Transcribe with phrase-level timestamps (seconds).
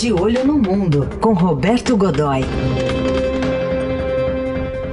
[0.00, 2.42] De Olho no Mundo, com Roberto Godoy.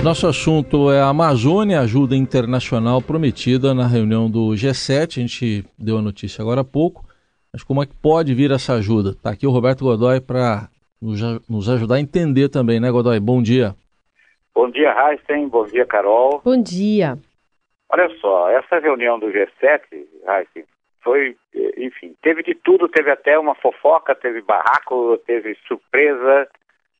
[0.04, 5.18] Nosso assunto é a Amazônia, ajuda internacional prometida na reunião do G7.
[5.18, 7.05] A gente deu a notícia agora há pouco.
[7.54, 9.12] Mas como é que pode vir essa ajuda?
[9.12, 13.19] Está aqui o Roberto Godoy para nos ajudar a entender também, né, Godoy?
[13.19, 13.75] Bom dia.
[14.55, 15.47] Bom dia, Heisen.
[15.49, 16.41] Bom dia, Carol.
[16.43, 17.15] Bom dia.
[17.89, 19.81] Olha só, essa reunião do G7,
[20.27, 20.65] Heisen,
[21.05, 21.37] foi,
[21.77, 26.50] enfim, teve de tudo, teve até uma fofoca, teve barraco, teve surpresa,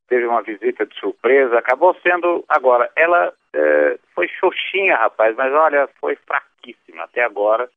[0.08, 5.90] teve uma visita de surpresa, acabou sendo, agora, ela é, foi xoxinha, rapaz, mas olha,
[5.99, 7.04] foi fraquíssima.
[7.05, 7.68] Até agora,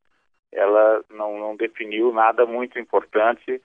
[0.52, 3.62] ela não, não definiu nada muito importante,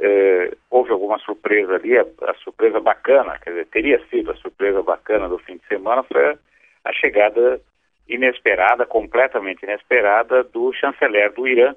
[0.00, 4.82] é, houve alguma surpresa ali, a, a, surpresa bacana, quer dizer, teria sido a surpresa
[4.82, 6.38] bacana do fim de semana, foi a,
[6.86, 7.60] a chegada
[8.08, 11.76] inesperada, completamente inesperada, do chanceler do Irã,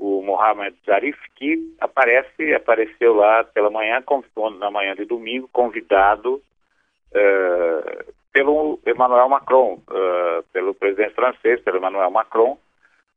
[0.00, 4.02] o Mohamed Zarif, que aparece, apareceu lá pela manhã,
[4.58, 6.42] na manhã de domingo, convidado
[7.12, 12.58] uh, pelo Emmanuel Macron, uh, pelo presidente francês, pelo Emmanuel Macron,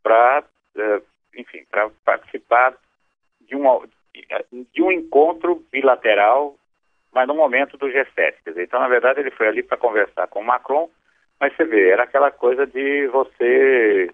[0.03, 0.43] para,
[0.75, 1.01] uh, eh,
[1.37, 2.75] enfim, para participar
[3.47, 3.63] de um,
[4.73, 6.55] de um encontro bilateral,
[7.13, 8.33] mas no momento do G7.
[8.45, 10.89] Dizer, então, na verdade, ele foi ali para conversar com o Macron,
[11.39, 14.09] mas você vê, era aquela coisa de você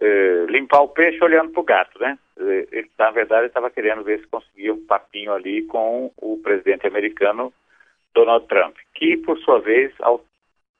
[0.00, 2.18] eh, limpar o peixe olhando para o gato, né?
[2.36, 7.52] Ele, na verdade, estava querendo ver se conseguia um papinho ali com o presidente americano
[8.12, 10.24] Donald Trump, que, por sua vez, ao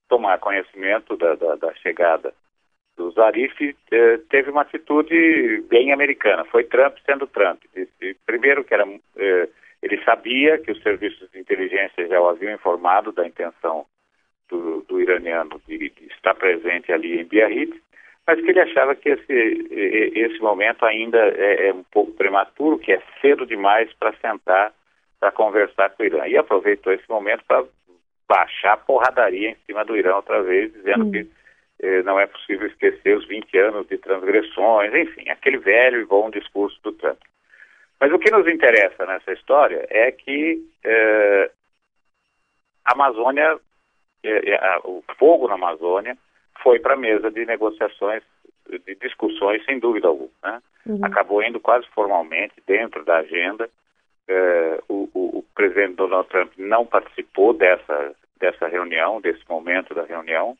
[0.09, 2.33] tomar conhecimento da, da, da chegada
[2.97, 6.45] do Zarif, eh, teve uma atitude bem americana.
[6.45, 7.61] Foi Trump sendo Trump.
[7.75, 8.85] Disse, primeiro que era,
[9.17, 9.48] eh,
[9.83, 13.87] ele sabia que os serviços de inteligência já o haviam informado da intenção
[14.48, 17.77] do, do iraniano de, de, estar presente ali em Biarritz,
[18.27, 19.69] mas que ele achava que esse,
[20.14, 24.72] esse momento ainda é, é um pouco prematuro, que é cedo demais para sentar
[25.20, 26.27] para conversar com o Irã.
[26.27, 27.64] E aproveitou esse momento para
[28.28, 31.12] baixar a porradaria em cima do Irã outra vez, dizendo hum.
[31.12, 31.27] que
[31.80, 36.30] eh, não é possível esquecer os 20 anos de transgressões, enfim, aquele velho e bom
[36.30, 37.18] discurso do Trump.
[37.98, 41.51] Mas o que nos interessa nessa história é que eh,
[42.84, 43.58] a Amazônia,
[44.23, 46.18] eh, o fogo na Amazônia,
[46.64, 48.23] foi para a mesa de negociações,
[48.86, 50.30] de discussões, sem dúvida alguma.
[50.42, 50.63] Né?
[50.86, 51.05] Uhum.
[51.05, 53.69] Acabou indo quase formalmente dentro da agenda.
[54.27, 60.05] É, o, o, o, presidente Donald Trump não participou dessa, dessa reunião, desse momento da
[60.05, 60.57] reunião.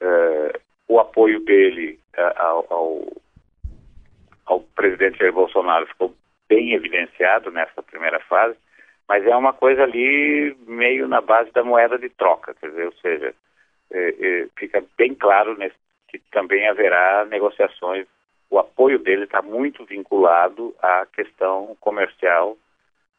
[0.00, 3.12] É, o apoio dele é, ao, ao,
[4.46, 6.14] ao presidente Jair Bolsonaro ficou
[6.48, 8.56] bem evidenciado nessa primeira fase,
[9.08, 12.94] mas é uma coisa ali meio na base da moeda de troca, quer dizer, ou
[12.94, 13.34] seja,
[13.90, 15.76] é, é, fica bem claro nesse,
[16.08, 18.06] que também haverá negociações.
[18.50, 22.56] O apoio dele está muito vinculado à questão comercial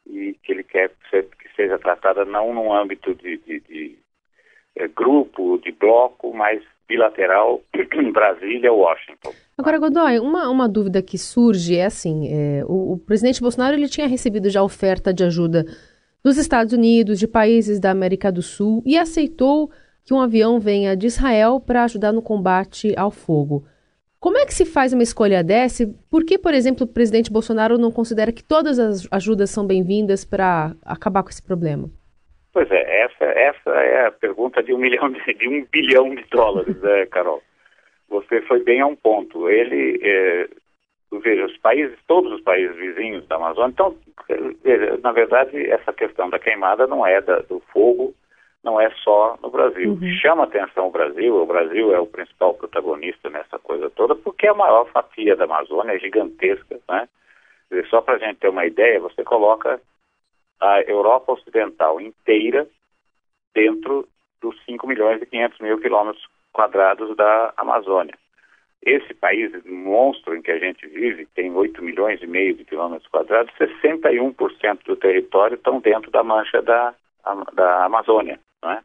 [0.08, 3.98] e que ele quer que seja tratada não num âmbito de, de, de
[4.76, 7.62] é, grupo, de bloco, mas bilateral
[8.14, 9.34] Brasília, Washington.
[9.58, 13.88] Agora, Godoy, uma, uma dúvida que surge é assim: é, o, o, presidente Bolsonaro ele
[13.88, 15.66] tinha recebido já oferta de ajuda
[16.24, 19.72] dos Estados Unidos, de países da América do Sul e aceitou
[20.06, 23.66] que um avião venha de Israel para ajudar no combate ao fogo.
[24.20, 25.84] Como é que se faz uma escolha dessa?
[26.10, 30.24] Por que, por exemplo, o presidente Bolsonaro não considera que todas as ajudas são bem-vindas
[30.24, 31.90] para acabar com esse problema?
[32.54, 36.24] Pois é, essa, essa é a pergunta de um milhão de, de um bilhão de
[36.30, 37.42] dólares, né, Carol?
[38.10, 39.50] Você foi bem a um ponto.
[39.50, 40.48] Ele, é,
[41.20, 43.96] veja, os países, todos os países vizinhos da Amazônia, então,
[44.64, 48.14] é, na verdade, essa questão da queimada não é da, do fogo
[48.66, 49.92] não é só no Brasil.
[49.92, 50.12] Uhum.
[50.20, 54.56] Chama atenção o Brasil, o Brasil é o principal protagonista nessa coisa toda, porque a
[54.56, 57.08] maior fatia da Amazônia é gigantesca, né?
[57.90, 59.80] Só para a gente ter uma ideia, você coloca
[60.60, 62.68] a Europa Ocidental inteira
[63.54, 64.08] dentro
[64.42, 68.18] dos 5 milhões e 500 mil quilômetros quadrados da Amazônia.
[68.84, 73.08] Esse país monstro em que a gente vive tem 8 milhões e meio de quilômetros
[73.10, 76.94] quadrados, 61% do território estão dentro da mancha da,
[77.54, 78.40] da Amazônia.
[78.66, 78.84] Né?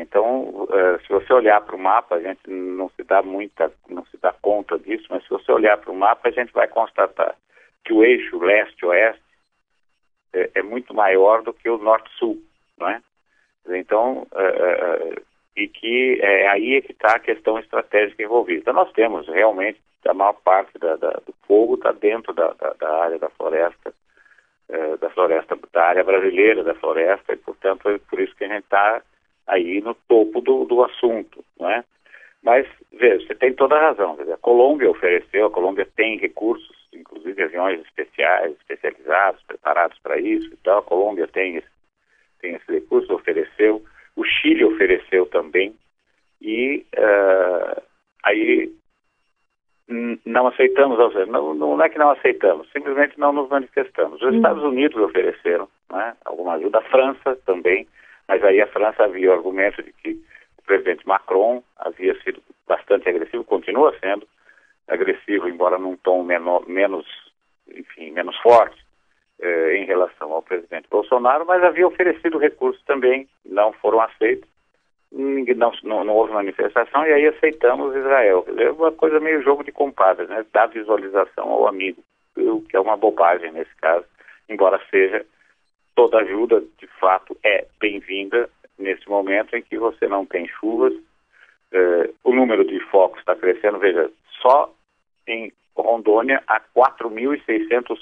[0.00, 4.04] Então, eh, se você olhar para o mapa, a gente não se dá muita, não
[4.06, 7.34] se dá conta disso, mas se você olhar para o mapa, a gente vai constatar
[7.84, 9.22] que o eixo leste-oeste
[10.34, 12.38] é, é, muito maior do que o norte-sul,
[12.78, 13.00] não é?
[13.68, 15.22] Então, é,
[15.56, 18.60] e que é aí é que está a questão estratégica envolvida.
[18.60, 23.02] Então, nós temos realmente a maior parte da, da, do fogo está dentro da, da,
[23.02, 23.92] área da floresta
[24.72, 28.48] eh, da floresta, da área brasileira da floresta, e portanto é por isso que a
[28.48, 29.02] gente está
[29.46, 31.84] aí no topo do, do assunto, não é?
[32.42, 37.42] Mas, veja, você tem toda a razão, a Colômbia ofereceu, a Colômbia tem recursos, inclusive
[37.42, 40.48] aviões especiais, especializados, preparados para isso.
[40.52, 41.68] Então a Colômbia tem esse,
[42.40, 43.84] tem esse recurso, ofereceu,
[44.16, 45.74] o Chile ofereceu também,
[46.40, 47.82] e uh,
[48.24, 48.72] aí
[50.24, 50.98] não aceitamos,
[51.28, 54.22] não, não é que não aceitamos, simplesmente não nos manifestamos.
[54.22, 54.36] Os hum.
[54.36, 57.86] Estados Unidos ofereceram né, alguma ajuda, a França também,
[58.28, 60.10] mas aí a França havia o argumento de que
[60.58, 64.26] o presidente Macron havia sido bastante agressivo, continua sendo
[64.88, 67.06] agressivo, embora num tom menor, menos,
[67.74, 68.80] enfim, menos forte
[69.40, 74.48] eh, em relação ao presidente Bolsonaro, mas havia oferecido recursos também, não foram aceitos
[75.12, 78.46] não, não, não, houve manifestação e aí aceitamos Israel.
[78.56, 80.44] É uma coisa meio jogo de compadres, né?
[80.52, 82.02] Dar visualização ao amigo,
[82.36, 84.04] o que é uma bobagem nesse caso,
[84.48, 85.24] embora seja
[85.96, 88.48] toda ajuda, de fato, é bem-vinda
[88.78, 90.94] nesse momento em que você não tem chuvas,
[91.72, 94.10] eh, o número de focos está crescendo, veja,
[94.40, 94.72] só
[95.26, 97.98] em Rondônia há 4.600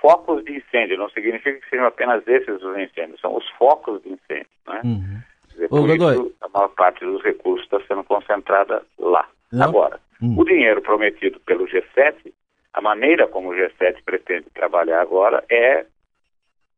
[0.00, 4.10] focos de incêndio, não significa que sejam apenas esses os incêndios, são os focos de
[4.10, 4.82] incêndio, né?
[4.84, 5.18] Uhum
[5.58, 9.28] dizer, por isso a maior parte dos recursos está sendo concentrada lá.
[9.52, 9.68] Não.
[9.68, 10.36] Agora, hum.
[10.38, 12.32] o dinheiro prometido pelo G7,
[12.72, 15.86] a maneira como o G7 pretende trabalhar agora é,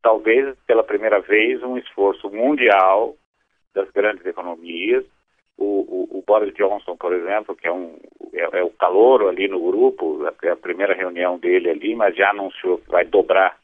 [0.02, 3.16] talvez pela primeira vez, um esforço mundial
[3.74, 5.04] das grandes economias.
[5.58, 7.98] O, o, o Boris Johnson, por exemplo, que é, um,
[8.32, 12.30] é, é o calouro ali no grupo, é a primeira reunião dele ali, mas já
[12.30, 13.58] anunciou que vai dobrar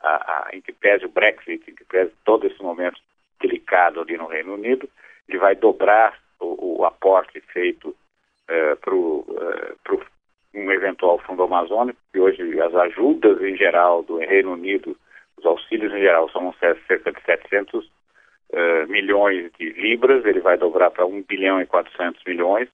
[0.00, 2.98] a, a, em que pese o Brexit, em que pese todo esse momento
[3.40, 4.88] delicado ali no Reino Unido,
[5.28, 7.94] ele vai dobrar o, o aporte feito
[8.48, 10.06] eh, para eh,
[10.54, 14.96] um eventual fundo amazônico, que hoje as ajudas em geral do Reino Unido,
[15.36, 16.54] os auxílios em geral são
[16.86, 17.90] cerca de 700
[18.52, 22.68] eh, milhões de libras, ele vai dobrar para 1 bilhão e 400 milhões.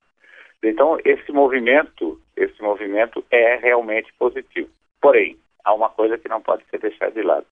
[0.62, 4.68] Então, esse movimento, esse movimento é realmente positivo.
[5.00, 7.46] Porém, há uma coisa que não pode ser deixada de lado.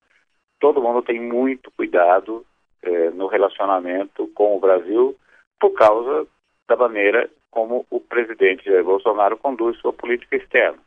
[0.61, 2.45] Todo mundo tem muito cuidado
[2.83, 5.15] eh, no relacionamento com o Brasil
[5.61, 6.27] por causa
[6.67, 10.79] da maneira como o presidente Jair Bolsonaro conduz sua política externa.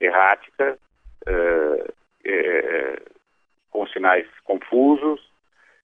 [0.00, 0.78] Errática,
[1.26, 1.92] eh,
[2.24, 3.02] eh,
[3.70, 5.20] com sinais confusos,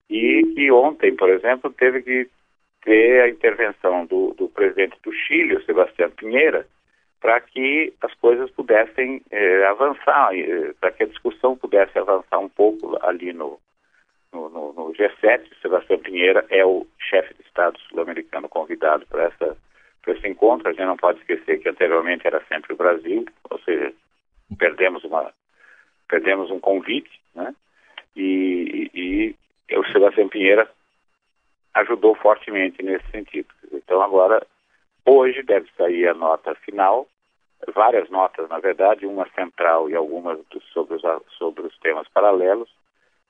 [0.09, 2.31] e que ontem, por exemplo, teve que
[2.85, 6.65] ter a intervenção do, do presidente do Chile, o Sebastião Pinheira,
[7.21, 9.23] para que as coisas pudessem
[9.69, 10.31] avançar,
[10.79, 13.59] para que a discussão pudesse avançar um pouco ali no,
[14.35, 15.49] no, no, no G7.
[15.63, 19.57] Sebastião Pinheira é o chefe de Estado sul-americano convidado para essa
[20.03, 20.69] para esse encontro.
[20.69, 23.93] A gente não pode esquecer que anteriormente era sempre o Brasil, ou seja,
[24.59, 25.33] perdemos uma
[26.09, 27.55] perdemos um convite, né?
[28.15, 29.37] E, e,
[29.71, 30.69] e o Sebastião Pinheira
[31.73, 33.49] ajudou fortemente nesse sentido.
[33.73, 34.47] Então agora
[35.07, 37.09] hoje deve sair a nota final,
[37.75, 40.39] várias notas na verdade, uma central e algumas
[40.73, 41.03] sobre os,
[41.39, 42.69] sobre os temas paralelos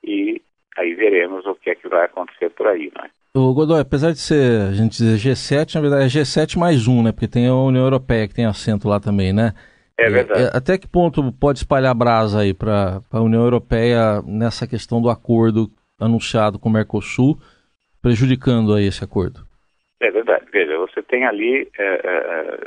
[0.03, 0.41] e
[0.75, 3.09] aí veremos o que é que vai acontecer por aí, né?
[3.33, 7.03] O Godoy, apesar de ser, a gente dizer G7, na verdade é G7 mais um,
[7.03, 7.11] né?
[7.11, 9.51] Porque tem a União Europeia que tem assento lá também, né?
[9.97, 10.43] É verdade.
[10.43, 15.09] É, até que ponto pode espalhar brasa aí para a União Europeia nessa questão do
[15.09, 15.69] acordo
[15.99, 17.37] anunciado com o Mercosul,
[18.01, 19.41] prejudicando aí esse acordo?
[19.99, 20.45] É verdade.
[20.51, 22.59] Veja, você tem ali é, é,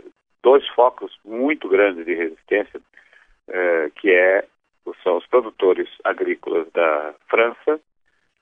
[0.43, 2.81] dois focos muito grandes de resistência,
[3.49, 4.45] é, que é,
[5.03, 7.81] são os produtores agrícolas da França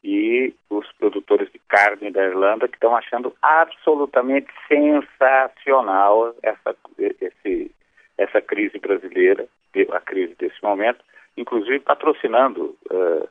[0.06, 6.76] e os produtores de carne da Irlanda que estão achando absolutamente sensacional essa,
[7.20, 7.72] esse,
[8.16, 9.48] essa crise brasileira,
[9.90, 11.00] a crise desse momento,
[11.36, 13.28] inclusive patrocinando, uh,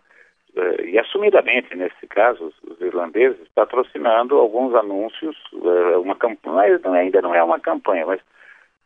[0.58, 7.22] uh, e assumidamente nesse caso, os, os, irlandeses, patrocinando alguns anúncios, uh, uma campanha, ainda
[7.22, 8.20] não é uma campanha, mas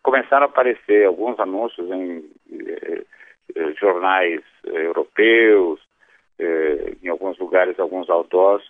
[0.03, 2.23] começaram a aparecer alguns anúncios em
[3.79, 5.79] jornais europeus,
[7.19, 8.63] alguns lugares, alguns outdoors.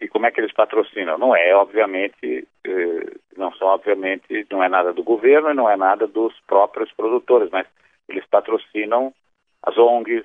[0.00, 1.18] E como é que eles patrocinam?
[1.18, 5.76] Não é, obviamente, eh, não são, obviamente, não é nada do governo e não é
[5.76, 7.66] nada dos próprios produtores, mas
[8.08, 9.14] eles patrocinam
[9.62, 10.24] as ONGs,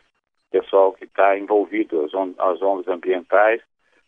[0.50, 3.62] pessoal que está envolvido, as, on as ONGs ambientais,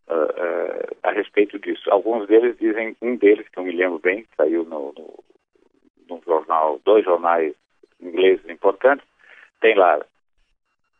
[0.07, 1.91] uh, uh, a respeito disso.
[1.91, 5.23] Alguns deles dizem, um deles, que eu me lembro bem, saiu no, no,
[6.09, 7.53] no jornal, dois jornais
[8.01, 9.05] ingleses importantes,
[9.61, 9.99] tem lá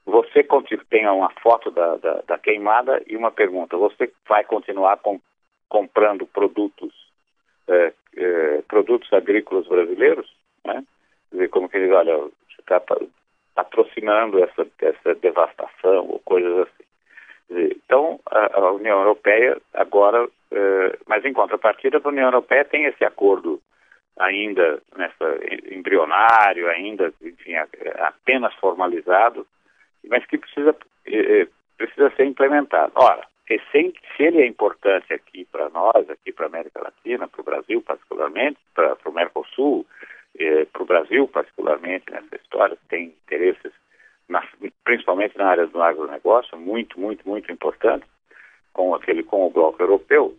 [0.09, 0.45] você
[0.89, 3.77] tem uma foto da, da, da, queimada e uma pergunta.
[3.77, 5.19] Você vai continuar com,
[5.67, 6.93] comprando produtos,
[7.67, 10.29] é, é, produtos agrícolas brasileiros?
[10.65, 10.83] Né?
[11.31, 12.81] Dizer, como que diz, olha, você está
[13.55, 17.69] patrocinando essa, essa devastação ou coisas assim.
[17.71, 23.03] Então, a, a, União Europeia agora, é, mas em contrapartida, a União Europeia tem esse
[23.03, 23.61] acordo
[24.17, 25.39] ainda nessa
[25.71, 27.55] embrionário, ainda, enfim,
[27.99, 29.47] apenas formalizado,
[30.07, 30.75] mas que precisa,
[31.05, 32.91] eh, precisa ser implementado.
[32.95, 33.27] Ora,
[33.57, 37.81] se ele é importante aqui para nós, aqui para a América Latina, para o Brasil
[37.81, 39.85] particularmente, para o Mercosul,
[40.37, 43.71] eh, para o Brasil particularmente nessa história, tem interesses,
[44.27, 44.43] na,
[44.83, 48.05] principalmente na área do agronegócio, muito, muito, muito importante,
[48.71, 50.35] com, aquele, com o bloco europeu,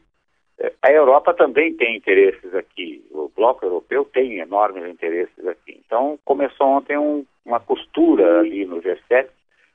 [0.59, 5.81] eh, a Europa também tem interesses aqui, o bloco europeu tem enormes interesses aqui.
[5.85, 9.29] Então, começou ontem um, uma costura ali no G7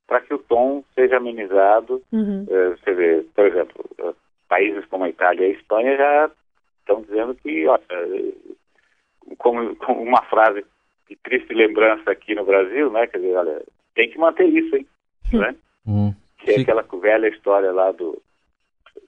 [0.07, 2.01] para que o tom seja amenizado.
[2.11, 2.43] Uhum.
[2.43, 4.15] Uh, você vê, por exemplo, uh,
[4.47, 6.31] países como a Itália e a Espanha já
[6.79, 7.81] estão dizendo que, olha,
[9.37, 10.63] como, como, uma frase
[11.09, 13.07] de triste lembrança aqui no Brasil, né?
[13.07, 13.63] Quer dizer, olha,
[13.95, 14.87] tem que manter isso, hein?
[15.33, 15.55] Né?
[15.87, 16.13] Uhum.
[16.39, 18.21] Que é aquela velha história lá do,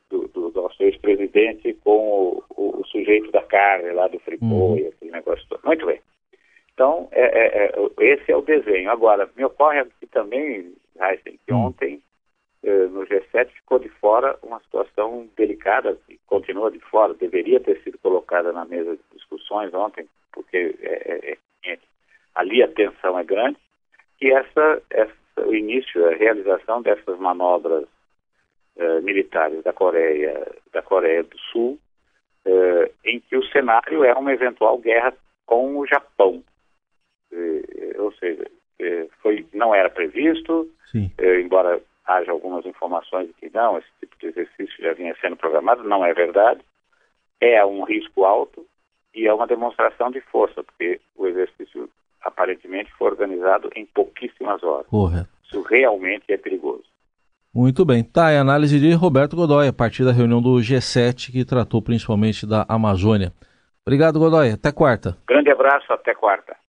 [0.09, 4.77] do, do nosso ex-presidente com o, o, o, sujeito da carne lá do Fripô uhum.
[4.77, 5.61] e aquele negócio todo.
[5.63, 6.01] Muito bem.
[6.73, 8.89] Então, é, é, é, esse é o desenho.
[8.89, 11.65] Agora, me ocorre aqui também, Heisen, que hum.
[11.65, 12.01] ontem
[12.63, 17.81] eh, no G7 ficou de fora uma situação delicada, que continua de fora, deveria ter
[17.83, 21.77] sido colocada na mesa de discussões ontem, porque é, é, é
[22.35, 23.57] ali a tensão é grande,
[24.17, 25.13] que essa, essa,
[25.45, 27.87] o início, a realização dessas manobras
[28.75, 31.79] eh, militares da Coreia, da Coreia do Sul,
[32.45, 35.13] eh, em que o cenário é uma eventual guerra
[35.45, 36.43] com o Japão.
[37.99, 38.45] ou seja,
[39.21, 40.69] foi, não era previsto,
[41.41, 45.83] embora haja algumas informações de que não, esse tipo de exercício já vinha sendo programado,
[45.83, 46.61] não é verdade.
[47.39, 48.65] É um risco alto
[49.13, 51.89] e é uma demonstração de força, porque o exercício
[52.21, 54.87] aparentemente foi organizado em pouquíssimas horas.
[54.87, 55.29] Correto.
[55.43, 56.83] Isso realmente é perigoso.
[57.53, 58.03] Muito bem.
[58.03, 61.81] Tá, é a análise de Roberto Godoy, a partir da reunião do G7, que tratou
[61.81, 63.31] principalmente da Amazônia.
[63.85, 64.51] Obrigado, Godoy.
[64.51, 65.15] Até quarta.
[65.27, 66.57] Grande abraço, até quarta.